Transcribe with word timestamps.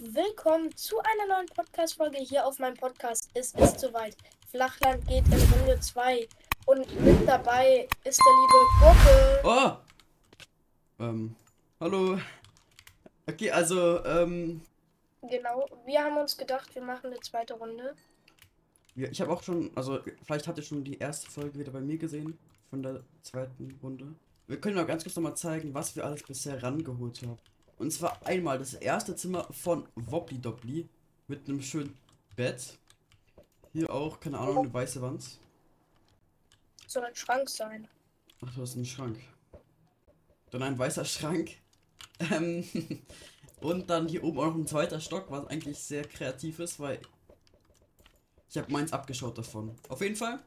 Und 0.00 0.14
willkommen 0.14 0.76
zu 0.76 0.98
einer 0.98 1.34
neuen 1.34 1.46
Podcast-Folge 1.46 2.18
hier 2.18 2.46
auf 2.46 2.58
meinem 2.58 2.76
Podcast. 2.76 3.30
Es 3.34 3.52
ist 3.54 3.80
soweit. 3.80 4.16
Flachland 4.48 5.06
geht 5.06 5.24
in 5.26 5.40
Runde 5.52 5.80
2 5.80 6.28
und 6.66 7.00
mit 7.00 7.26
dabei 7.26 7.88
ist 8.04 8.20
der 8.20 8.32
liebe 8.32 9.42
Gurke. 9.42 9.80
Oh! 11.00 11.04
Ähm, 11.04 11.36
hallo. 11.80 12.18
Okay, 13.28 13.50
also, 13.50 14.04
ähm, 14.04 14.60
Genau, 15.22 15.66
wir 15.84 16.00
haben 16.00 16.16
uns 16.16 16.36
gedacht, 16.36 16.74
wir 16.74 16.82
machen 16.82 17.06
eine 17.06 17.20
zweite 17.20 17.54
Runde. 17.54 17.94
ja, 18.94 19.08
ich 19.08 19.20
habe 19.20 19.32
auch 19.32 19.42
schon, 19.42 19.70
also, 19.74 20.00
vielleicht 20.24 20.46
habt 20.46 20.58
ihr 20.58 20.64
schon 20.64 20.84
die 20.84 20.98
erste 20.98 21.30
Folge 21.30 21.58
wieder 21.58 21.72
bei 21.72 21.80
mir 21.80 21.98
gesehen, 21.98 22.38
von 22.70 22.82
der 22.82 23.02
zweiten 23.22 23.78
Runde. 23.82 24.14
Wir 24.46 24.60
können 24.60 24.78
auch 24.78 24.86
ganz 24.86 25.02
kurz 25.02 25.16
nochmal 25.16 25.36
zeigen, 25.36 25.74
was 25.74 25.96
wir 25.96 26.04
alles 26.04 26.22
bisher 26.22 26.62
rangeholt 26.62 27.22
haben. 27.22 27.38
Und 27.78 27.92
zwar 27.92 28.26
einmal 28.26 28.58
das 28.58 28.74
erste 28.74 29.14
Zimmer 29.14 29.44
von 29.52 29.88
Wobbly 29.94 30.40
Dobbly 30.40 30.88
mit 31.28 31.48
einem 31.48 31.62
schönen 31.62 31.96
Bett. 32.34 32.78
Hier 33.72 33.92
auch, 33.92 34.18
keine 34.18 34.38
Ahnung, 34.38 34.58
eine 34.58 34.72
weiße 34.72 35.00
Wand. 35.00 35.24
Soll 36.86 37.04
ein 37.04 37.14
Schrank 37.14 37.48
sein. 37.48 37.86
Ach, 38.44 38.54
du 38.54 38.62
hast 38.62 38.74
einen 38.74 38.84
Schrank. 38.84 39.18
Dann 40.50 40.62
ein 40.62 40.78
weißer 40.78 41.04
Schrank. 41.04 41.50
Ähm, 42.32 42.64
und 43.60 43.88
dann 43.90 44.08
hier 44.08 44.24
oben 44.24 44.40
auch 44.40 44.46
noch 44.46 44.56
ein 44.56 44.66
zweiter 44.66 45.00
Stock, 45.00 45.30
was 45.30 45.46
eigentlich 45.46 45.78
sehr 45.78 46.02
kreativ 46.02 46.58
ist, 46.58 46.80
weil 46.80 47.00
ich 48.50 48.56
habe 48.56 48.72
meins 48.72 48.92
abgeschaut 48.92 49.38
davon. 49.38 49.76
Auf 49.88 50.00
jeden 50.00 50.16
Fall, 50.16 50.42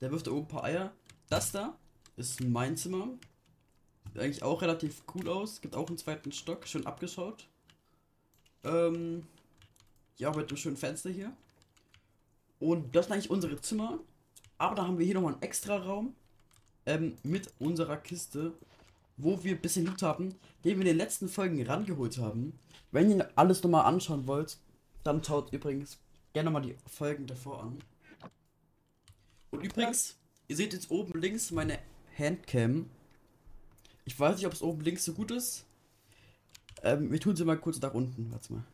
der 0.00 0.12
wirft 0.12 0.28
da 0.28 0.30
oben 0.30 0.42
ein 0.42 0.48
paar 0.48 0.62
Eier. 0.62 0.92
Das 1.28 1.50
da 1.50 1.76
ist 2.16 2.40
mein 2.40 2.76
Zimmer. 2.76 3.08
Eigentlich 4.16 4.42
auch 4.42 4.62
relativ 4.62 5.02
cool 5.14 5.28
aus. 5.28 5.60
Gibt 5.60 5.74
auch 5.74 5.88
einen 5.88 5.98
zweiten 5.98 6.32
Stock, 6.32 6.66
schön 6.68 6.86
abgeschaut. 6.86 7.48
Ähm, 8.62 9.26
ja, 10.16 10.30
mit 10.34 10.48
einem 10.48 10.56
schönen 10.56 10.76
Fenster 10.76 11.10
hier. 11.10 11.36
Und 12.60 12.94
das 12.94 13.06
sind 13.06 13.14
eigentlich 13.14 13.30
unsere 13.30 13.60
Zimmer. 13.60 13.98
Aber 14.58 14.76
da 14.76 14.86
haben 14.86 14.98
wir 14.98 15.04
hier 15.04 15.14
nochmal 15.14 15.34
einen 15.34 15.42
extra 15.42 15.76
Raum 15.76 16.14
ähm, 16.86 17.16
mit 17.22 17.52
unserer 17.58 17.96
Kiste, 17.96 18.52
wo 19.16 19.42
wir 19.42 19.56
ein 19.56 19.60
bisschen 19.60 19.86
Loot 19.86 20.02
haben, 20.02 20.34
den 20.64 20.78
wir 20.78 20.82
in 20.82 20.86
den 20.86 20.96
letzten 20.96 21.28
Folgen 21.28 21.60
rangeholt 21.66 22.18
haben. 22.18 22.58
Wenn 22.92 23.10
ihr 23.10 23.28
alles 23.34 23.62
nochmal 23.62 23.86
anschauen 23.86 24.26
wollt, 24.26 24.58
dann 25.02 25.22
schaut 25.22 25.52
übrigens 25.52 25.98
gerne 26.32 26.50
mal 26.50 26.60
die 26.60 26.76
Folgen 26.86 27.26
davor 27.26 27.62
an. 27.62 27.78
Und 29.50 29.64
übrigens, 29.64 30.16
ihr 30.48 30.56
seht 30.56 30.72
jetzt 30.72 30.90
oben 30.90 31.20
links 31.20 31.50
meine 31.50 31.78
Handcam. 32.16 32.90
Ich 34.04 34.18
weiß 34.18 34.36
nicht, 34.36 34.46
ob 34.46 34.52
es 34.52 34.62
oben 34.62 34.80
links 34.82 35.04
so 35.04 35.12
gut 35.12 35.30
ist. 35.30 35.64
Ähm, 36.82 37.10
wir 37.10 37.20
tun 37.20 37.34
sie 37.34 37.44
mal 37.44 37.58
kurz 37.58 37.80
nach 37.80 37.94
unten. 37.94 38.30
Warte 38.30 38.52
mal. 38.52 38.64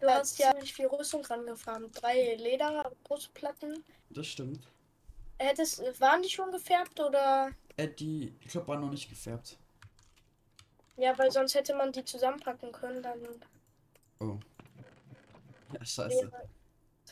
Du 0.00 0.06
hast 0.08 0.38
ja 0.38 0.52
nicht 0.54 0.74
viel 0.74 0.86
Rüstung 0.86 1.24
rangefahren. 1.24 1.90
Drei 1.92 2.34
Lederbrustplatten. 2.36 3.84
Das 4.10 4.26
stimmt. 4.26 4.66
Hättest, 5.38 5.82
waren 6.00 6.22
die 6.22 6.30
schon 6.30 6.50
gefärbt 6.50 6.98
oder? 7.00 7.50
Äh, 7.76 7.88
die, 7.88 8.34
ich 8.40 8.48
glaube, 8.48 8.68
waren 8.68 8.80
noch 8.80 8.90
nicht 8.90 9.08
gefärbt. 9.08 9.58
Ja, 10.96 11.16
weil 11.18 11.30
sonst 11.30 11.54
hätte 11.54 11.74
man 11.74 11.92
die 11.92 12.04
zusammenpacken 12.04 12.72
können, 12.72 13.02
dann 13.02 13.18
Oh. 14.18 14.38
Ja, 15.72 15.84
scheiße. 15.84 16.30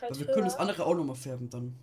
halt 0.00 0.18
wir 0.18 0.26
können 0.26 0.46
das 0.46 0.54
höher. 0.54 0.60
andere 0.60 0.86
auch 0.86 0.94
nochmal 0.94 1.16
färben 1.16 1.50
dann. 1.50 1.78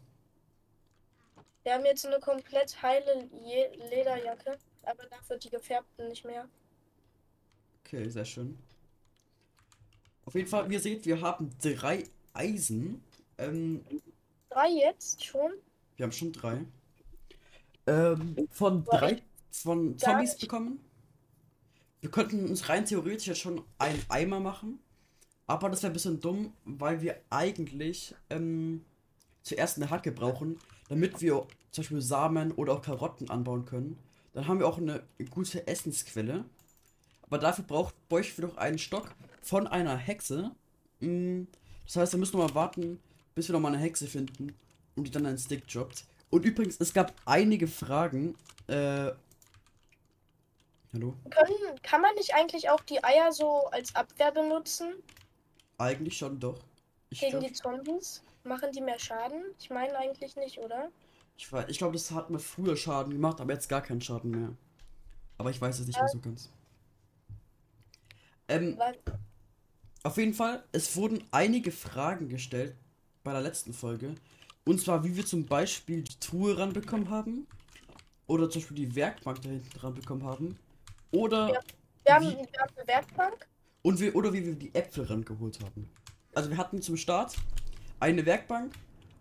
Wir 1.63 1.73
haben 1.73 1.85
jetzt 1.85 2.05
eine 2.05 2.19
komplett 2.19 2.81
heile 2.81 3.29
Je 3.44 3.67
Lederjacke, 3.89 4.57
aber 4.83 5.03
dafür 5.07 5.38
die 5.38 5.49
gefärbten 5.49 6.07
nicht 6.07 6.25
mehr. 6.25 6.47
Okay, 7.85 8.09
sehr 8.09 8.25
schön. 8.25 8.57
Auf 10.25 10.33
jeden 10.35 10.47
Fall, 10.47 10.69
wie 10.69 10.73
ihr 10.75 10.79
seht, 10.79 11.05
wir 11.05 11.22
haben 11.22 11.49
drei 11.61 12.03
Eisen. 12.33 13.03
Ähm, 13.38 13.83
Drei 14.49 14.69
jetzt 14.69 15.23
schon? 15.23 15.51
wir 15.97 16.03
haben 16.03 16.11
schon 16.11 16.31
drei. 16.33 16.66
Ähm, 17.88 18.47
von 18.49 18.85
Aber 18.88 18.97
drei 18.97 19.22
von 19.51 19.97
Zombies 19.97 20.31
nicht- 20.33 20.41
bekommen. 20.41 20.79
Wir 21.99 22.09
könnten 22.09 22.47
uns 22.49 22.67
rein 22.69 22.85
theoretisch 22.85 23.28
jetzt 23.28 23.39
schon 23.39 23.63
einen 23.78 24.03
Eimer 24.09 24.39
machen. 24.39 24.79
Aber 25.47 25.69
das 25.69 25.83
wäre 25.83 25.91
ein 25.91 25.93
bisschen 25.93 26.19
dumm, 26.19 26.53
weil 26.66 27.01
wir 27.01 27.19
eigentlich 27.29 28.16
ähm, 28.29 28.83
zuerst 29.43 29.78
eine 29.78 29.89
Hacke 29.89 30.11
brauchen, 30.11 30.59
damit 30.91 31.22
wir 31.22 31.47
zum 31.72 31.84
Beispiel 31.84 32.02
Samen 32.02 32.52
oder 32.52 32.74
auch 32.74 32.81
Karotten 32.81 33.29
anbauen 33.29 33.63
können. 33.66 33.97
Dann 34.34 34.46
haben 34.50 34.59
wir 34.59 34.68
auch 34.68 34.78
eine 34.78 35.02
gute 35.29 35.66
Essensquelle. 35.66 36.44
Aber 37.22 37.38
dafür 37.38 37.63
braucht 37.63 37.96
bräuchten 38.09 38.41
wir 38.41 38.50
doch 38.50 38.57
einen 38.57 38.78
Stock 38.78 39.09
von 39.41 39.68
einer 39.68 39.96
Hexe. 39.96 40.52
Mm, 41.00 41.44
Das 41.85 41.96
heißt, 41.96 42.12
wir 42.12 42.19
müssen 42.19 42.38
noch 42.38 42.50
mal 42.50 42.56
warten, 42.56 43.00
bis 43.35 43.47
wir 43.47 43.53
noch 43.53 43.62
mal 43.62 43.69
eine 43.69 43.78
Hexe 43.78 44.06
finden 44.06 44.53
und 44.97 45.07
die 45.07 45.12
dann 45.12 45.25
einen 45.25 45.38
Stick 45.38 45.66
droppt. 45.66 46.03
Und 46.29 46.44
übrigens, 46.44 46.75
es 46.78 46.94
gab 46.94 47.13
einige 47.23 47.69
Fragen. 47.69 48.35
Äh. 48.68 49.12
Hallo? 50.94 51.16
Können, 51.29 51.81
kann 51.84 52.02
man 52.02 52.13
nicht 52.16 52.34
eigentlich 52.34 52.69
auch 52.69 52.81
die 52.81 53.02
Eier 53.02 53.31
so 53.31 53.68
als 53.68 53.96
Abwehr 53.96 54.34
benutzen 54.34 54.91
Eigentlich 55.78 56.18
schon 56.18 56.38
doch. 56.38 56.59
Ich 57.09 57.22
gegen 57.22 57.31
glaube, 57.31 57.47
die 57.47 57.53
Zombies? 57.53 58.22
Machen 58.44 58.72
die 58.72 58.81
mehr 58.81 59.00
Schaden? 59.00 59.44
Ich 59.59 59.69
meine 59.69 59.96
eigentlich 59.97 60.35
nicht, 60.35 60.57
oder? 60.59 60.90
ich, 61.38 61.47
weiß- 61.47 61.69
ich 61.69 61.78
glaub, 61.79 61.94
das 61.94 62.12
hat 62.12 62.29
mir 62.29 62.40
früher 62.40 62.75
Schaden 62.78 63.13
gemacht, 63.13 63.40
aber 63.41 63.53
jetzt 63.53 63.68
gar 63.69 63.81
keinen 63.81 64.02
Schaden 64.02 64.31
mehr. 64.31 64.50
Aber 65.38 65.50
ich 65.50 65.59
weiß 65.59 65.79
es 65.79 65.88
nicht 65.88 65.97
mehr 66.00 66.07
so 66.07 66.19
ganz. 66.19 66.52
Ähm, 68.47 68.78
Auf 70.03 70.18
jeden 70.18 70.34
Fall, 70.34 70.63
es 70.72 70.96
wurden 70.96 71.24
einige 71.31 71.72
Fragen 71.72 72.29
gestellt 72.29 72.75
bei 73.24 73.31
der 73.31 73.41
letzten 73.41 73.74
Folge. 73.74 74.16
Und 74.66 74.79
zwar, 74.81 75.03
wie 75.03 75.16
wir 75.16 75.25
zum 75.25 75.46
Beispiel 75.46 76.03
die 76.03 76.19
Truhe 76.19 76.58
ranbekommen 76.58 77.09
haben. 77.09 77.47
Oder 78.28 78.50
zum 78.50 78.62
Beispiel 78.62 78.78
die 78.78 78.96
Werkbank 78.96 79.41
da 79.41 79.50
hinten 79.50 79.79
ranbekommen 79.79 80.25
haben. 80.25 80.58
Oder, 81.12 81.53
Ja. 81.53 81.59
wir, 82.06 82.13
haben, 82.16 82.25
Wie- 82.25 82.52
wir 82.52 82.59
haben 82.62 82.78
eine 82.78 82.88
Werkbank. 82.88 83.47
und 83.81 84.00
wir, 84.00 84.16
oder 84.16 84.31
wie 84.34 84.46
wir 84.46 84.56
die 84.56 84.73
Äpfel 84.75 85.06
rangeholt 85.06 85.59
haben. 85.63 85.90
Also 86.35 86.50
wir 86.50 86.58
hatten 86.58 86.81
zum 86.81 86.97
Start 86.97 87.35
eine 88.01 88.25
Werkbank 88.25 88.73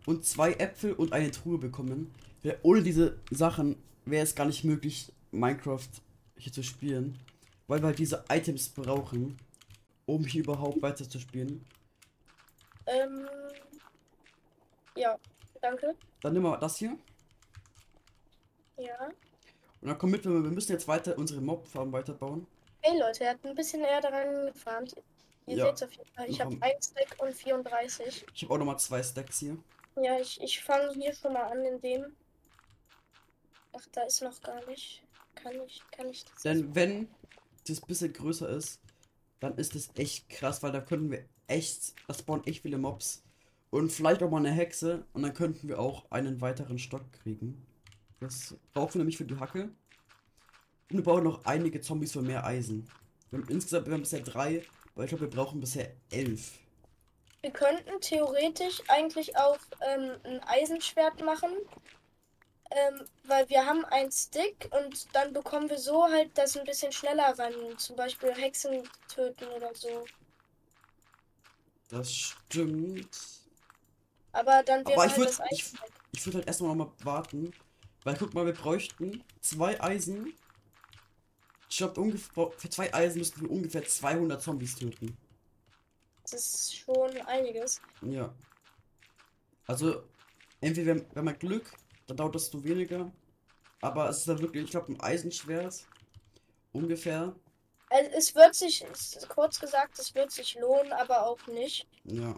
und 0.06 0.24
zwei 0.24 0.52
Äpfel 0.54 0.94
und 0.94 1.12
eine 1.12 1.30
Truhe 1.30 1.58
bekommen. 1.58 2.12
Ja, 2.42 2.54
Ohne 2.62 2.82
diese 2.82 3.18
Sachen 3.30 3.76
wäre 4.04 4.24
es 4.24 4.34
gar 4.34 4.46
nicht 4.46 4.64
möglich, 4.64 5.12
Minecraft 5.30 5.88
hier 6.36 6.52
zu 6.52 6.62
spielen. 6.62 7.19
Weil 7.69 7.80
wir 7.80 7.88
halt 7.88 7.98
diese 7.98 8.24
Items 8.28 8.70
brauchen, 8.70 9.36
um 10.06 10.24
hier 10.24 10.42
überhaupt 10.42 10.82
weiter 10.82 11.08
zu 11.08 11.20
spielen. 11.20 11.64
Ähm, 12.86 13.28
ja, 14.96 15.16
danke. 15.60 15.94
Dann 16.22 16.32
nehmen 16.32 16.46
wir 16.46 16.56
das 16.56 16.76
hier. 16.76 16.96
Ja. 18.78 19.08
Und 19.82 19.88
dann 19.88 19.98
komm 19.98 20.10
mit, 20.10 20.24
wir 20.24 20.42
wir 20.42 20.50
müssen 20.50 20.72
jetzt 20.72 20.88
weiter 20.88 21.16
unsere 21.16 21.40
Mob-Farm 21.40 21.92
weiterbauen. 21.92 22.46
Hey 22.80 22.98
Leute, 22.98 23.24
er 23.24 23.30
hat 23.30 23.44
ein 23.44 23.54
bisschen 23.54 23.82
näher 23.82 24.00
daran 24.00 24.46
gefarmt. 24.46 24.96
Ihr 25.46 25.56
Ja. 25.56 25.66
seht's 25.66 25.82
auf 25.82 25.92
jeden 25.92 26.10
Fall. 26.14 26.28
Ich 26.30 26.40
habe 26.40 26.56
1 26.60 26.86
Stack 26.90 27.16
und 27.22 27.34
34. 27.34 28.26
Ich 28.34 28.42
habe 28.42 28.54
auch 28.54 28.58
nochmal 28.58 28.78
zwei 28.78 29.02
Stacks 29.02 29.38
hier. 29.38 29.56
Ja, 29.96 30.18
ich, 30.20 30.40
ich 30.40 30.62
fange 30.62 30.92
hier 30.92 31.14
schon 31.14 31.32
mal 31.32 31.42
an 31.44 31.64
in 31.64 31.80
dem. 31.80 32.16
Ach, 33.72 33.86
da 33.92 34.02
ist 34.02 34.22
noch 34.22 34.40
gar 34.42 34.64
nicht. 34.66 35.02
Kann 35.34 35.54
ich, 35.66 35.82
kann 35.92 36.08
ich 36.08 36.25
das? 36.25 36.42
Denn 36.42 36.75
wenn 36.75 37.08
das 37.66 37.81
bisschen 37.81 38.12
größer 38.12 38.48
ist, 38.48 38.81
dann 39.40 39.56
ist 39.56 39.75
das 39.75 39.90
echt 39.96 40.28
krass, 40.28 40.62
weil 40.62 40.72
da 40.72 40.81
können 40.81 41.10
wir 41.10 41.25
echt, 41.46 41.94
das 42.06 42.19
spawnen 42.20 42.46
echt 42.46 42.62
viele 42.62 42.78
Mobs. 42.78 43.22
Und 43.70 43.93
vielleicht 43.93 44.22
auch 44.22 44.31
mal 44.31 44.38
eine 44.38 44.50
Hexe 44.50 45.04
und 45.12 45.22
dann 45.22 45.32
könnten 45.32 45.69
wir 45.69 45.78
auch 45.78 46.10
einen 46.10 46.40
weiteren 46.40 46.78
Stock 46.78 47.04
kriegen. 47.12 47.64
Das 48.19 48.56
brauchen 48.72 48.94
wir 48.94 48.98
nämlich 48.98 49.16
für 49.16 49.25
die 49.25 49.38
Hacke. 49.38 49.70
Und 50.90 50.96
wir 50.96 51.02
brauchen 51.02 51.25
noch 51.25 51.44
einige 51.44 51.81
Zombies 51.81 52.12
für 52.12 52.22
mehr 52.22 52.44
Eisen. 52.44 52.88
Wir 53.31 53.38
haben 53.40 53.48
insgesamt 53.48 53.86
wir 53.86 53.94
haben 53.94 54.00
bisher 54.00 54.20
drei, 54.20 54.62
aber 54.94 55.04
ich 55.04 55.08
glaube, 55.10 55.22
wir 55.22 55.31
brauchen 55.31 55.60
bisher 55.60 55.92
elf. 56.10 56.58
Wir 57.42 57.50
könnten 57.50 58.00
theoretisch 58.00 58.81
eigentlich 58.88 59.37
auch 59.37 59.58
ähm, 59.82 60.19
ein 60.25 60.40
Eisenschwert 60.44 61.20
machen. 61.22 61.50
Ähm, 62.72 63.04
weil 63.25 63.48
wir 63.48 63.64
haben 63.66 63.84
einen 63.84 64.10
Stick 64.12 64.69
und 64.72 65.14
dann 65.14 65.32
bekommen 65.32 65.69
wir 65.70 65.78
so 65.78 66.04
halt 66.04 66.37
das 66.38 66.56
ein 66.56 66.64
bisschen 66.64 66.90
schneller 66.92 67.37
ran. 67.38 67.54
Zum 67.78 67.94
Beispiel 67.96 68.32
Hexen 68.34 68.88
töten 69.08 69.46
oder 69.48 69.72
so. 69.75 70.04
Das 71.88 72.14
stimmt. 72.14 73.10
Aber 74.32 74.62
dann 74.64 74.86
wäre 74.88 74.94
Aber 74.94 75.06
ich 75.06 75.12
halt 75.12 75.20
würd- 75.22 75.38
das 75.38 75.40
ich-. 75.50 75.72
Ich 76.12 76.26
würde 76.26 76.38
halt 76.38 76.46
erstmal 76.48 76.75
noch 76.75 76.86
mal 76.86 77.04
warten. 77.04 77.52
Weil 78.04 78.16
guck 78.16 78.34
mal, 78.34 78.46
wir 78.46 78.54
bräuchten 78.54 79.22
zwei 79.40 79.81
Eisen. 79.81 80.32
Ich 81.70 81.76
glaube, 81.78 82.00
ungefähr 82.00 82.50
für 82.58 82.69
zwei 82.69 82.93
Eisen 82.93 83.19
müssten 83.20 83.43
wir 83.43 83.50
ungefähr 83.50 83.84
200 83.84 84.43
Zombies 84.43 84.75
töten. 84.75 85.17
Das 86.25 86.32
ist 86.32 86.76
schon 86.76 87.17
einiges. 87.26 87.81
Ja. 88.02 88.34
Also, 89.67 90.02
entweder 90.61 90.96
wenn, 90.96 91.06
wenn 91.14 91.25
man 91.25 91.38
Glück, 91.38 91.72
dann 92.08 92.17
dauert 92.17 92.34
das 92.34 92.46
so 92.50 92.62
weniger. 92.64 93.11
Aber 93.81 94.08
es 94.11 94.19
ist 94.19 94.28
dann 94.28 94.40
wirklich, 94.40 94.64
ich 94.64 94.70
glaube, 94.72 94.93
ein 94.93 95.00
Eisenschwert 95.00 95.87
ungefähr 96.72 97.34
Also 97.88 98.11
es 98.17 98.34
wird 98.34 98.55
sich, 98.55 98.84
es- 98.93 99.26
kurz 99.28 99.58
gesagt, 99.61 99.99
es 99.99 100.14
wird 100.14 100.32
sich 100.32 100.56
lohnen, 100.56 100.93
aber 100.93 101.25
auch 101.26 101.44
nicht. 101.46 101.87
Ja. 102.05 102.34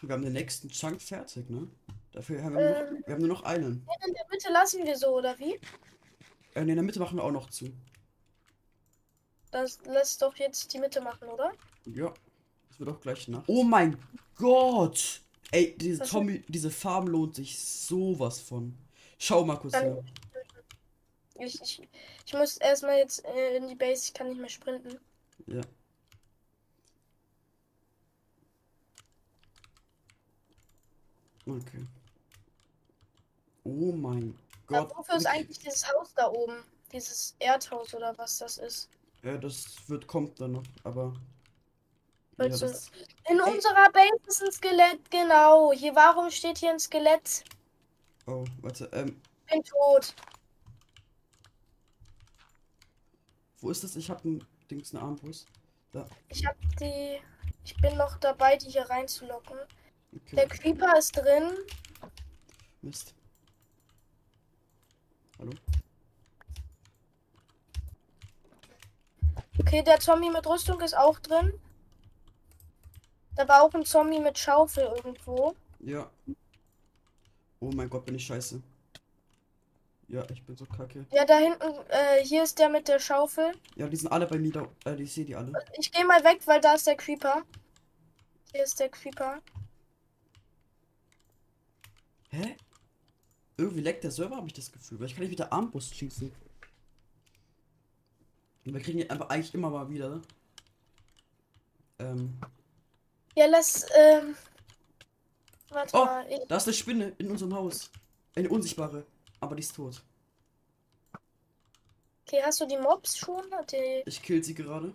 Wir 0.00 0.14
haben 0.14 0.22
den 0.22 0.32
nächsten 0.32 0.68
Chunk 0.70 1.00
fertig, 1.00 1.48
ne? 1.48 1.68
Dafür 2.10 2.42
haben 2.42 2.56
wir, 2.56 2.62
nur, 2.70 2.76
Ähm. 2.88 2.94
noch, 2.98 3.06
wir 3.06 3.14
haben 3.14 3.20
nur 3.20 3.28
noch 3.36 3.42
einen. 3.44 3.86
In 4.06 4.14
der 4.14 4.26
Mitte 4.30 4.50
lassen 4.50 4.82
wir 4.84 4.96
so, 4.96 5.08
oder 5.18 5.38
wie? 5.38 5.60
Äh, 6.54 6.60
in 6.60 6.68
der 6.68 6.82
Mitte 6.82 7.00
machen 7.00 7.16
wir 7.18 7.24
auch 7.24 7.30
noch 7.30 7.50
zu. 7.50 7.72
Das 9.50 9.78
lässt 9.84 10.22
doch 10.22 10.36
jetzt 10.36 10.72
die 10.72 10.78
Mitte 10.78 11.00
machen, 11.00 11.28
oder? 11.28 11.52
Ja. 11.84 12.12
Das 12.68 12.80
wird 12.80 12.88
auch 12.90 13.00
gleich 13.00 13.28
nach. 13.28 13.44
Oh 13.46 13.62
mein 13.62 13.98
Gott! 14.36 15.20
Ey, 15.50 15.76
diese 15.76 16.00
Was 16.00 16.08
Zombie, 16.08 16.42
diese 16.48 16.70
Farm 16.70 17.06
lohnt 17.06 17.34
sich 17.34 17.58
sowas 17.58 18.40
von. 18.40 18.74
Schau 19.18 19.44
mal 19.44 19.56
kurz 19.56 19.72
Dann- 19.72 19.84
her. 19.84 20.04
Ich, 21.38 21.60
ich, 21.60 21.88
ich 22.26 22.32
muss 22.34 22.56
erstmal 22.58 22.98
jetzt 22.98 23.24
äh, 23.24 23.56
in 23.56 23.66
die 23.66 23.74
Base, 23.74 24.04
ich 24.06 24.14
kann 24.14 24.28
nicht 24.28 24.40
mehr 24.40 24.48
sprinten. 24.48 24.98
Ja. 25.46 25.60
Okay. 31.46 31.86
Oh 33.64 33.92
mein 33.92 34.38
Aber 34.74 34.88
Gott. 34.88 34.98
wofür 34.98 35.16
ist 35.16 35.26
eigentlich 35.26 35.58
dieses 35.58 35.86
Haus 35.92 36.12
da 36.14 36.28
oben? 36.30 36.64
Dieses 36.92 37.34
Erdhaus 37.38 37.94
oder 37.94 38.16
was 38.18 38.38
das 38.38 38.58
ist? 38.58 38.88
Ja, 39.22 39.36
das 39.36 39.88
wird 39.88 40.06
kommt 40.06 40.40
dann 40.40 40.52
noch, 40.52 40.62
aber. 40.84 41.14
Ja, 42.38 42.48
das, 42.48 42.90
In 43.30 43.38
Ey. 43.38 43.54
unserer 43.54 43.90
Base 43.92 44.10
ist 44.26 44.42
ein 44.42 44.52
Skelett, 44.52 45.10
genau. 45.10 45.72
Hier, 45.72 45.94
warum 45.94 46.30
steht 46.30 46.58
hier 46.58 46.70
ein 46.72 46.80
Skelett? 46.80 47.44
oh, 48.26 48.44
warte, 48.60 48.88
ähm, 48.92 49.20
Bin 49.50 49.62
tot. 49.64 50.14
wo 53.60 53.70
ist 53.70 53.84
das? 53.84 53.94
Ich 53.96 54.10
hab 54.10 54.24
ein 54.24 54.44
Dings, 54.70 54.94
eine 54.94 55.02
Armbrust. 55.04 55.46
Da. 55.92 56.06
Ich 56.28 56.44
hab 56.46 56.56
die. 56.80 57.20
Ich 57.64 57.76
bin 57.76 57.96
noch 57.96 58.16
dabei, 58.18 58.56
die 58.56 58.70
hier 58.70 58.88
reinzulocken. 58.90 59.56
Okay. 60.14 60.36
Der 60.36 60.48
Creeper 60.48 60.98
ist 60.98 61.12
drin. 61.16 61.52
Mist. 62.80 63.14
Hallo? 65.42 65.52
Okay, 69.58 69.82
der 69.82 69.98
Zombie 69.98 70.30
mit 70.30 70.46
Rüstung 70.46 70.80
ist 70.80 70.96
auch 70.96 71.18
drin. 71.18 71.52
Da 73.34 73.48
war 73.48 73.62
auch 73.62 73.74
ein 73.74 73.84
Zombie 73.84 74.20
mit 74.20 74.38
Schaufel 74.38 74.84
irgendwo. 74.84 75.56
Ja. 75.80 76.08
Oh 77.58 77.72
mein 77.74 77.90
Gott, 77.90 78.04
bin 78.04 78.14
ich 78.14 78.24
scheiße. 78.24 78.62
Ja, 80.06 80.24
ich 80.30 80.44
bin 80.44 80.56
so 80.56 80.64
kacke. 80.64 81.06
Ja, 81.10 81.24
da 81.24 81.38
hinten, 81.38 81.72
äh, 81.88 82.24
hier 82.24 82.44
ist 82.44 82.60
der 82.60 82.68
mit 82.68 82.86
der 82.86 83.00
Schaufel. 83.00 83.52
Ja, 83.74 83.88
die 83.88 83.96
sind 83.96 84.12
alle 84.12 84.28
bei 84.28 84.38
mir 84.38 84.52
da. 84.52 84.68
Äh, 84.84 85.02
ich 85.02 85.12
sehe 85.12 85.24
die 85.24 85.34
alle. 85.34 85.52
Ich 85.76 85.90
gehe 85.90 86.04
mal 86.04 86.22
weg, 86.22 86.40
weil 86.46 86.60
da 86.60 86.74
ist 86.74 86.86
der 86.86 86.96
Creeper. 86.96 87.42
Hier 88.52 88.62
ist 88.62 88.78
der 88.78 88.90
Creeper. 88.90 89.40
Hä? 92.30 92.56
Irgendwie 93.56 93.80
leckt 93.82 94.02
der 94.04 94.10
Server, 94.10 94.36
habe 94.36 94.46
ich 94.46 94.54
das 94.54 94.72
Gefühl. 94.72 94.98
Weil 95.00 95.06
ich 95.06 95.12
kann 95.14 95.22
nicht 95.22 95.30
mit 95.30 95.38
der 95.38 95.52
Armbrust 95.52 95.94
schießen. 95.94 96.32
Und 98.64 98.74
wir 98.74 98.80
kriegen 98.80 98.98
die 98.98 99.10
einfach 99.10 99.28
eigentlich 99.28 99.52
immer 99.54 99.70
mal 99.70 99.88
wieder. 99.90 100.20
Ähm. 101.98 102.38
Ja, 103.34 103.46
lass, 103.46 103.86
ähm. 103.96 104.34
Warte 105.70 105.96
Oh. 105.96 106.04
mal. 106.04 106.26
Ich, 106.30 106.40
Da 106.48 106.56
ist 106.56 106.66
eine 106.66 106.74
Spinne 106.74 107.12
in 107.18 107.30
unserem 107.30 107.54
Haus. 107.54 107.90
Eine 108.34 108.48
unsichtbare. 108.48 109.04
Aber 109.40 109.54
die 109.56 109.60
ist 109.62 109.74
tot. 109.74 110.02
okay, 112.26 112.40
hast 112.44 112.60
du 112.60 112.66
die 112.66 112.78
Mobs 112.78 113.16
schon? 113.18 113.44
Die, 113.70 114.02
Ich 114.06 114.22
kill 114.22 114.42
sie 114.42 114.54
gerade. 114.54 114.94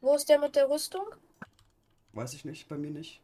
wo 0.00 0.14
ist 0.14 0.28
der 0.28 0.38
mit 0.38 0.56
der 0.56 0.68
Rüstung? 0.70 1.04
Weiß 2.12 2.32
ich 2.34 2.44
nicht. 2.44 2.68
Bei 2.68 2.76
mir 2.78 2.90
nicht. 2.90 3.20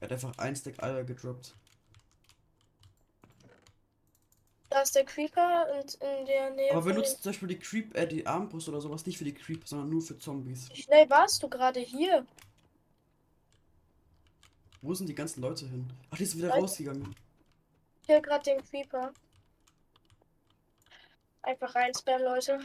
Er 0.00 0.06
hat 0.06 0.12
einfach 0.12 0.36
ein 0.38 0.56
Stack 0.56 0.82
Eier 0.82 1.04
gedroppt. 1.04 1.54
Da 4.70 4.82
ist 4.82 4.94
der 4.94 5.04
Creeper 5.04 5.66
und 5.78 5.94
in 5.94 6.26
der 6.26 6.50
Nähe. 6.50 6.70
Aber 6.70 6.82
von 6.82 6.92
benutzt 6.92 7.22
zum 7.22 7.30
Beispiel 7.30 7.48
die 7.48 7.58
Creep, 7.58 7.94
äh, 7.96 8.06
die 8.06 8.24
Armbrust 8.26 8.68
oder 8.68 8.80
sowas 8.80 9.04
nicht 9.04 9.18
für 9.18 9.24
die 9.24 9.34
Creep, 9.34 9.66
sondern 9.66 9.90
nur 9.90 10.00
für 10.00 10.16
Zombies. 10.16 10.68
Wie 10.72 10.82
schnell 10.82 11.10
warst 11.10 11.42
du 11.42 11.48
gerade 11.48 11.80
hier? 11.80 12.24
Wo 14.80 14.94
sind 14.94 15.08
die 15.08 15.14
ganzen 15.14 15.42
Leute 15.42 15.66
hin? 15.66 15.92
Ach, 16.10 16.16
die 16.16 16.24
sind 16.24 16.38
wieder 16.38 16.54
Weiß- 16.54 16.60
rausgegangen. 16.60 17.14
Hier 18.06 18.20
gerade 18.20 18.44
den 18.44 18.64
Creeper. 18.64 19.12
Einfach 21.42 21.74
reinspammen, 21.74 22.22
Leute. 22.24 22.60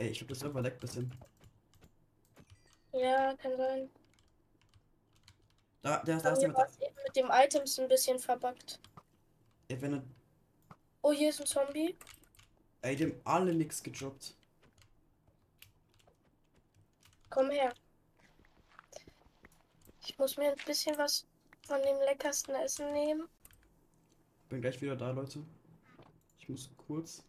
Ey, 0.00 0.08
ich 0.08 0.18
glaube, 0.18 0.30
das 0.30 0.38
Server 0.40 0.62
leckt 0.62 0.80
bisschen. 0.80 1.12
Ja, 2.94 3.36
kann 3.36 3.54
sein. 3.58 3.90
Da, 5.82 6.02
der, 6.04 6.16
da 6.22 6.30
ist 6.32 6.40
jemand. 6.40 6.70
mit 7.04 7.16
dem 7.16 7.28
Items 7.30 7.78
ein 7.78 7.86
bisschen 7.86 8.18
verbuggt. 8.18 8.80
Ey, 9.68 9.80
wenn 9.82 9.92
er, 9.94 10.02
Oh, 11.02 11.12
hier 11.12 11.28
ist 11.28 11.40
ein 11.40 11.46
Zombie. 11.46 11.94
ey, 12.80 12.96
die 12.96 13.04
haben 13.04 13.20
alle 13.24 13.52
nix 13.54 13.82
gedroppt. 13.82 14.34
Komm 17.28 17.50
her. 17.50 17.74
Ich 20.06 20.18
muss 20.18 20.38
mir 20.38 20.50
ein 20.52 20.64
bisschen 20.66 20.96
was 20.96 21.26
von 21.66 21.80
dem 21.82 21.98
leckersten 21.98 22.54
Essen 22.54 22.90
nehmen. 22.92 23.28
Bin 24.48 24.62
gleich 24.62 24.80
wieder 24.80 24.96
da, 24.96 25.10
Leute. 25.10 25.44
Ich 26.38 26.48
muss 26.48 26.70
kurz. 26.86 27.22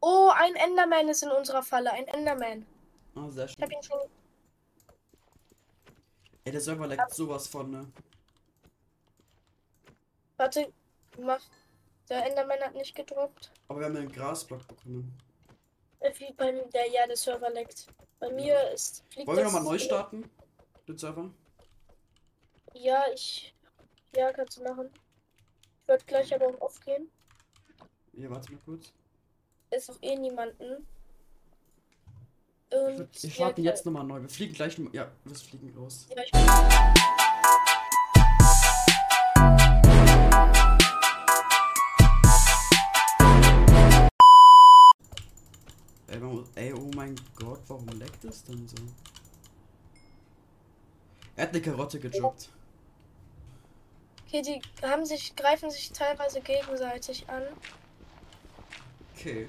Oh, 0.00 0.30
ein 0.34 0.54
Enderman 0.56 1.08
ist 1.08 1.22
in 1.22 1.30
unserer 1.30 1.62
Falle. 1.62 1.92
Ein 1.92 2.08
Enderman. 2.08 2.66
Ah, 3.14 3.28
sehr 3.30 3.46
Ich 3.46 3.56
habe 3.60 3.66
schön. 3.72 3.78
ihn 3.78 3.82
schon. 3.82 4.00
Ey, 6.44 6.52
der 6.52 6.60
Server 6.60 6.86
leckt 6.86 7.12
sowas 7.12 7.46
von, 7.46 7.70
ne? 7.70 7.92
Warte, 10.36 10.72
mach. 11.18 11.42
Der 12.08 12.24
Enderman 12.26 12.60
hat 12.60 12.74
nicht 12.74 12.94
gedroppt. 12.96 13.52
Aber 13.68 13.80
wir 13.80 13.86
haben 13.86 13.96
einen 13.96 14.10
Grasblock 14.10 14.66
bekommen. 14.66 15.16
Äh, 16.00 16.12
Wie 16.18 16.32
bei 16.32 16.50
mir, 16.50 16.64
der, 16.68 16.88
ja, 16.90 17.06
der 17.06 17.16
Server 17.16 17.50
leckt. 17.50 17.86
Bei 18.18 18.30
mir 18.32 18.70
ist. 18.70 19.04
fliegt 19.10 19.26
Wollen 19.28 19.38
wir 19.38 19.44
nochmal 19.44 19.62
neu 19.62 19.78
starten? 19.78 20.28
Den 20.88 20.96
Server? 20.96 21.30
Ja, 22.72 23.04
ich. 23.12 23.54
Ja, 24.16 24.32
kannst 24.32 24.56
du 24.58 24.62
machen. 24.62 24.90
Ich 25.82 25.88
würde 25.88 26.04
gleich 26.06 26.34
aber 26.34 26.46
auch 26.48 26.60
aufgehen. 26.62 27.10
Hier, 28.14 28.30
warte 28.30 28.50
mal 28.52 28.60
kurz. 28.64 28.92
Ist 29.70 29.90
auch 29.90 29.98
eh 30.02 30.16
niemanden. 30.16 30.86
Ich 32.70 32.76
Und 32.76 33.22
ja, 33.22 33.30
starten 33.30 33.62
jetzt 33.64 33.84
nochmal 33.84 34.04
neu. 34.04 34.20
Wir 34.20 34.28
fliegen 34.28 34.54
gleich. 34.54 34.78
noch- 34.78 34.92
Ja, 34.92 35.10
wir 35.24 35.34
fliegen 35.34 35.72
los. 35.74 36.06
Ja, 36.14 36.22
ich 36.22 36.30
Ey, 46.08 46.18
man 46.18 46.34
muss, 46.36 46.48
ey, 46.56 46.72
oh 46.72 46.90
mein 46.96 47.14
Gott, 47.36 47.60
warum 47.68 47.86
leckt 47.88 48.24
es 48.24 48.44
denn 48.44 48.66
so? 48.66 48.76
Er 51.36 51.44
hat 51.44 51.50
eine 51.50 51.62
Karotte 51.62 52.00
gedroppt. 52.00 52.48
Okay, 54.26 54.42
die 54.42 54.60
haben 54.86 55.04
sich, 55.06 55.34
greifen 55.36 55.70
sich 55.70 55.90
teilweise 55.92 56.40
gegenseitig 56.40 57.28
an. 57.28 57.42
Okay. 59.16 59.48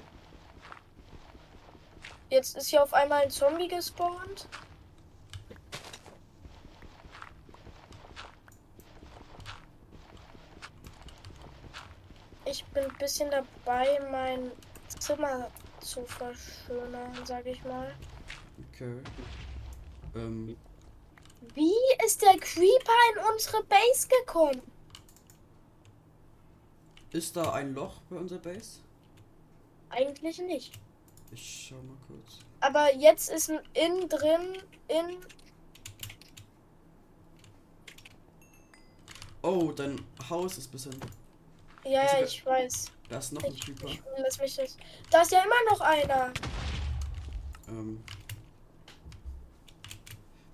Jetzt 2.32 2.56
ist 2.56 2.68
hier 2.68 2.82
auf 2.82 2.94
einmal 2.94 3.24
ein 3.24 3.30
Zombie 3.30 3.68
gespawnt. 3.68 4.48
Ich 12.46 12.64
bin 12.68 12.84
ein 12.84 12.96
bisschen 12.98 13.30
dabei, 13.30 14.00
mein 14.10 14.50
Zimmer 14.98 15.50
zu 15.82 16.06
verschönern, 16.06 17.14
sage 17.26 17.50
ich 17.50 17.62
mal. 17.64 17.94
Okay. 18.72 19.02
Ähm, 20.14 20.56
Wie 21.54 21.74
ist 22.06 22.22
der 22.22 22.38
Creeper 22.38 22.98
in 23.12 23.24
unsere 23.30 23.62
Base 23.64 24.08
gekommen? 24.08 24.62
ist 27.10 27.36
da 27.36 27.52
ein 27.52 27.74
Loch 27.74 28.00
bei 28.08 28.16
unserer 28.16 28.38
Base? 28.38 28.80
Eigentlich 29.90 30.38
nicht. 30.38 30.80
Ich 31.32 31.66
schau 31.68 31.76
mal 31.82 31.96
kurz. 32.06 32.40
Aber 32.60 32.94
jetzt 32.94 33.30
ist 33.30 33.50
ein 33.50 33.60
In 33.74 34.08
drin, 34.08 34.58
in. 34.88 35.16
Oh, 39.42 39.72
dein 39.72 40.00
Haus 40.28 40.58
ist 40.58 40.70
bisschen. 40.70 40.94
Ja, 41.84 42.04
ja, 42.04 42.24
ich 42.24 42.44
weiß. 42.46 42.92
Da 43.08 43.18
ist 43.18 43.32
noch 43.32 43.42
ein 43.42 43.52
Ich, 43.52 43.60
Creeper. 43.60 43.88
ich 43.88 44.00
lass 44.18 44.38
mich 44.38 44.54
das. 44.56 44.76
Da 45.10 45.22
ist 45.22 45.32
ja 45.32 45.42
immer 45.42 45.70
noch 45.70 45.80
einer. 45.80 46.32
Ähm. 47.68 48.02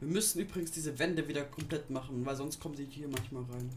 Wir 0.01 0.09
müssen 0.09 0.41
übrigens 0.41 0.71
diese 0.71 0.97
Wände 0.99 1.27
wieder 1.27 1.45
komplett 1.45 1.91
machen, 1.91 2.25
weil 2.25 2.37
sonst 2.37 2.61
kommen 2.61 2.77
sie 2.77 2.85
hier 2.87 3.09
manchmal 3.09 3.43
rein. 3.45 3.69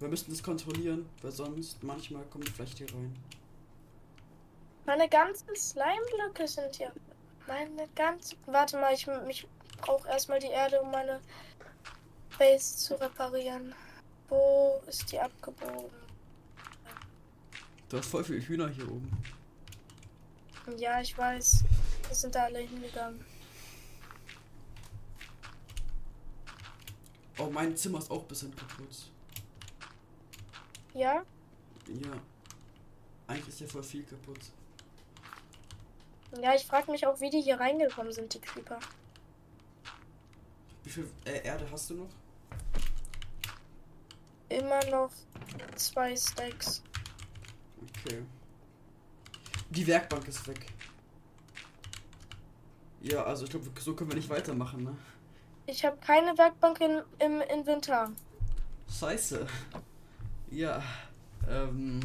Wir 0.00 0.08
müssen 0.08 0.30
das 0.30 0.42
kontrollieren, 0.42 1.06
weil 1.22 1.30
sonst 1.30 1.82
manchmal 1.82 2.24
kommen 2.24 2.44
die 2.44 2.50
vielleicht 2.50 2.78
hier 2.78 2.92
rein. 2.92 3.16
Meine 4.90 5.08
ganzen 5.08 5.54
Slime-Blöcke 5.54 6.48
sind 6.48 6.74
hier. 6.74 6.92
Meine 7.46 7.86
ganzen. 7.94 8.36
Warte 8.46 8.76
mal, 8.76 8.92
ich, 8.92 9.06
ich 9.28 9.46
brauche 9.80 10.08
erstmal 10.08 10.40
die 10.40 10.48
Erde, 10.48 10.82
um 10.82 10.90
meine 10.90 11.20
Base 12.36 12.76
zu 12.76 13.00
reparieren. 13.00 13.72
Wo 14.28 14.82
ist 14.88 15.12
die 15.12 15.20
abgebogen? 15.20 15.92
Du 17.88 17.98
hast 17.98 18.06
voll 18.08 18.24
viele 18.24 18.40
Hühner 18.40 18.68
hier 18.68 18.90
oben. 18.90 19.16
Ja, 20.76 21.00
ich 21.00 21.16
weiß. 21.16 21.62
Wir 22.08 22.16
sind 22.16 22.34
da 22.34 22.46
alle 22.46 22.58
hingegangen. 22.58 23.24
Oh, 27.38 27.48
mein 27.48 27.76
Zimmer 27.76 27.98
ist 27.98 28.10
auch 28.10 28.22
ein 28.22 28.28
bisschen 28.28 28.56
kaputt. 28.56 29.08
Ja? 30.94 31.22
Ja. 31.86 32.20
Eigentlich 33.28 33.50
ist 33.50 33.60
ja 33.60 33.68
voll 33.68 33.84
viel 33.84 34.02
kaputt. 34.02 34.40
Ja, 36.40 36.54
ich 36.54 36.64
frage 36.64 36.90
mich 36.90 37.06
auch, 37.06 37.20
wie 37.20 37.30
die 37.30 37.40
hier 37.40 37.58
reingekommen 37.58 38.12
sind, 38.12 38.32
die 38.34 38.40
Creeper. 38.40 38.78
Wie 40.84 40.90
viel 40.90 41.10
äh, 41.24 41.42
Erde 41.44 41.66
hast 41.70 41.90
du 41.90 41.94
noch? 41.94 42.08
Immer 44.48 44.84
noch 44.86 45.10
zwei 45.76 46.16
Stacks. 46.16 46.82
Okay. 47.80 48.22
Die 49.70 49.86
Werkbank 49.86 50.26
ist 50.28 50.46
weg. 50.48 50.66
Ja, 53.00 53.24
also 53.24 53.44
ich 53.44 53.50
glaube, 53.50 53.70
so 53.80 53.94
können 53.94 54.10
wir 54.10 54.16
nicht 54.16 54.28
weitermachen, 54.28 54.84
ne? 54.84 54.96
Ich 55.66 55.84
habe 55.84 55.96
keine 55.98 56.36
Werkbank 56.36 56.80
in, 56.80 57.02
im 57.18 57.40
Inventar. 57.42 58.10
Scheiße. 58.90 59.46
Ja. 60.50 60.82
Ähm. 61.48 62.00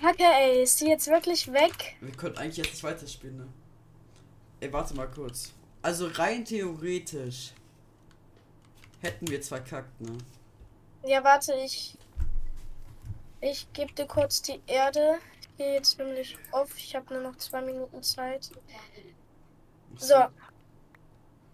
Kacke, 0.00 0.24
ey, 0.24 0.62
ist 0.62 0.80
die 0.80 0.86
jetzt 0.86 1.08
wirklich 1.08 1.52
weg? 1.52 1.96
Wir 2.00 2.12
können 2.12 2.38
eigentlich 2.38 2.56
jetzt 2.56 2.70
nicht 2.70 2.82
weiterspielen, 2.84 3.36
ne? 3.36 3.48
Ey, 4.60 4.72
warte 4.72 4.94
mal 4.94 5.10
kurz. 5.10 5.52
Also 5.82 6.06
rein 6.06 6.44
theoretisch 6.44 7.52
hätten 9.00 9.28
wir 9.28 9.40
zwar 9.42 9.60
kackt, 9.60 10.00
ne? 10.00 10.16
Ja, 11.04 11.22
warte, 11.24 11.54
ich. 11.54 11.96
Ich 13.42 13.70
gebe 13.72 13.92
dir 13.92 14.06
kurz 14.06 14.42
die 14.42 14.60
Erde. 14.66 15.18
Ich 15.40 15.56
gehe 15.56 15.74
jetzt 15.74 15.98
nämlich 15.98 16.36
auf. 16.50 16.76
Ich 16.76 16.94
habe 16.94 17.14
nur 17.14 17.22
noch 17.22 17.36
zwei 17.36 17.62
Minuten 17.62 18.02
Zeit. 18.02 18.50
So. 19.96 20.14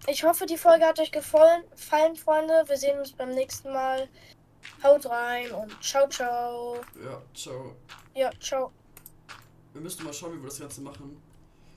Ich 0.08 0.24
hoffe, 0.24 0.46
die 0.46 0.56
Folge 0.56 0.84
hat 0.84 1.00
euch 1.00 1.10
gefallen, 1.10 1.62
gefallen, 1.70 2.16
Freunde. 2.16 2.64
Wir 2.66 2.76
sehen 2.76 2.98
uns 2.98 3.12
beim 3.12 3.30
nächsten 3.30 3.72
Mal. 3.72 4.08
Haut 4.82 5.06
rein 5.06 5.50
und 5.52 5.82
ciao, 5.82 6.08
ciao. 6.08 6.80
Ja, 7.02 7.22
ciao. 7.34 7.76
Ja, 8.14 8.30
ciao. 8.40 8.72
Wir 9.72 9.80
müssen 9.80 10.04
mal 10.04 10.12
schauen, 10.12 10.34
wie 10.34 10.42
wir 10.42 10.48
das 10.48 10.58
Ganze 10.60 10.80
machen. 10.80 11.20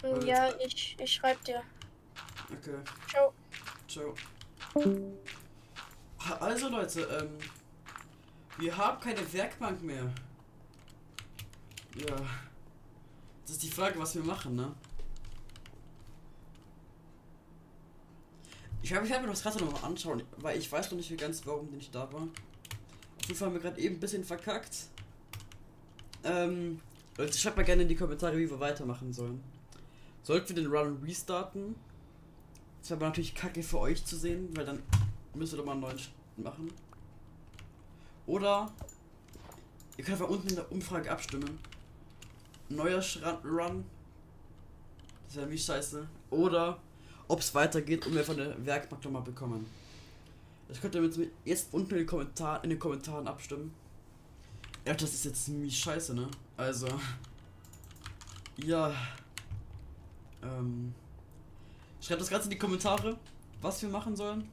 Weil 0.01 0.23
Ja, 0.25 0.49
ich, 0.59 0.95
ich 0.99 1.13
schreib 1.13 1.43
dir. 1.43 1.61
Okay, 2.51 2.75
Ciao. 3.07 3.33
ciao. 3.87 4.13
Also 6.39 6.69
Leute, 6.69 7.01
ähm. 7.01 7.37
Wir 8.57 8.75
haben 8.75 8.99
keine 8.99 9.33
Werkbank 9.33 9.81
mehr. 9.81 10.13
Ja. 11.95 12.15
Das 13.43 13.51
ist 13.51 13.63
die 13.63 13.71
Frage, 13.71 13.97
was 13.97 14.15
wir 14.15 14.23
machen, 14.23 14.55
ne? 14.55 14.75
Ich 18.81 18.91
werde 18.91 19.05
ich 19.05 19.11
werd 19.11 19.21
mir 19.21 19.29
das 19.29 19.41
gerade 19.43 19.63
noch 19.63 19.81
mal 19.81 19.87
anschauen, 19.87 20.23
weil 20.37 20.57
ich 20.57 20.69
weiß 20.71 20.91
noch 20.91 20.97
nicht 20.97 21.17
ganz, 21.17 21.45
warum 21.45 21.69
die 21.69 21.77
nicht 21.77 21.93
da 21.95 22.11
war. 22.11 22.27
Fall 23.35 23.47
haben 23.47 23.53
wir 23.55 23.61
gerade 23.61 23.79
eben 23.79 23.95
ein 23.95 23.99
bisschen 23.99 24.23
verkackt. 24.23 24.87
Ähm, 26.23 26.79
Leute, 27.17 27.37
schreibt 27.37 27.57
mal 27.57 27.63
gerne 27.63 27.83
in 27.83 27.87
die 27.87 27.95
Kommentare, 27.95 28.37
wie 28.37 28.49
wir 28.49 28.59
weitermachen 28.59 29.11
sollen. 29.13 29.41
Sollten 30.23 30.49
wir 30.49 30.63
den 30.63 30.67
Run 30.71 31.01
restarten? 31.03 31.75
Das 32.81 32.89
wäre 32.91 32.99
aber 32.99 33.07
natürlich 33.07 33.35
kacke 33.35 33.61
für 33.63 33.79
euch 33.79 34.05
zu 34.05 34.17
sehen, 34.17 34.49
weil 34.55 34.65
dann 34.65 34.81
müsst 35.33 35.53
ihr 35.53 35.57
doch 35.57 35.65
mal 35.65 35.73
einen 35.73 35.81
neuen 35.81 35.99
machen. 36.37 36.71
Oder 38.25 38.71
ihr 39.97 40.03
könnt 40.03 40.21
einfach 40.21 40.29
unten 40.33 40.49
in 40.49 40.55
der 40.55 40.71
Umfrage 40.71 41.11
abstimmen. 41.11 41.59
Neuer 42.69 42.99
Schra- 43.01 43.43
Run. 43.43 43.83
Das 45.27 45.37
wäre 45.37 45.49
wie 45.49 45.57
scheiße. 45.57 46.07
Oder 46.29 46.79
ob 47.27 47.39
es 47.39 47.53
weitergeht 47.55 48.05
und 48.05 48.13
wir 48.15 48.23
von 48.23 48.37
der 48.37 48.65
Werkbank 48.65 49.03
nochmal 49.03 49.23
bekommen. 49.23 49.65
Das 50.69 50.79
könnt 50.79 50.93
ihr 50.95 51.01
mit 51.01 51.31
jetzt 51.45 51.73
unten 51.73 51.91
in 51.91 51.97
den, 51.97 52.07
Kommentar 52.07 52.63
in 52.63 52.69
den 52.69 52.79
Kommentaren 52.79 53.27
abstimmen. 53.27 53.73
Ja, 54.85 54.93
das 54.93 55.13
ist 55.13 55.25
jetzt 55.25 55.45
ziemlich 55.45 55.77
scheiße, 55.77 56.13
ne? 56.13 56.29
Also. 56.55 56.87
Ja. 58.57 58.93
Ähm. 60.43 60.93
Schreibt 61.99 62.21
das 62.21 62.29
Ganze 62.29 62.45
in 62.45 62.51
die 62.51 62.57
Kommentare, 62.59 63.17
was 63.61 63.81
wir 63.81 63.89
machen 63.89 64.15
sollen. 64.15 64.47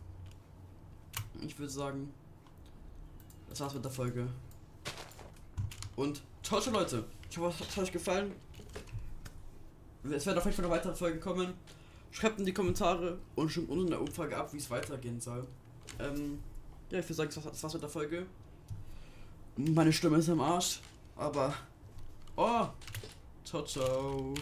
Ich 1.42 1.58
würde 1.58 1.70
sagen, 1.70 2.12
das 3.50 3.60
war's 3.60 3.74
mit 3.74 3.84
der 3.84 3.92
Folge. 3.92 4.26
Und 5.96 6.22
ciao, 6.42 6.60
ciao 6.60 6.74
Leute. 6.74 7.04
Ich 7.30 7.36
hoffe, 7.38 7.62
es 7.62 7.76
hat 7.76 7.84
euch 7.84 7.92
gefallen. 7.92 8.32
Es 10.10 10.24
werden 10.24 10.38
auf 10.38 10.44
jeden 10.44 10.56
Fall 10.56 10.64
noch 10.64 10.72
weitere 10.72 10.94
Folgen 10.94 11.20
kommen. 11.20 11.54
Schreibt 12.10 12.38
in 12.38 12.46
die 12.46 12.54
Kommentare 12.54 13.18
und 13.34 13.50
stimmt 13.50 13.68
unten 13.68 13.84
in 13.84 13.90
der 13.90 14.00
Umfrage 14.00 14.36
ab, 14.36 14.52
wie 14.54 14.58
es 14.58 14.70
weitergehen 14.70 15.20
soll. 15.20 15.46
Ähm, 15.98 16.40
ja, 16.90 16.98
ich 16.98 17.04
würde 17.06 17.14
sagen, 17.14 17.30
das 17.34 17.62
war's, 17.62 17.74
mit 17.74 17.82
der 17.82 17.88
Folge. 17.88 18.26
Meine 19.56 19.92
Stimme 19.92 20.18
ist 20.18 20.28
am 20.28 20.40
Arsch, 20.40 20.80
aber. 21.16 21.54
Oh! 22.36 22.66
Ciao, 23.44 23.64
ciao. 23.64 24.34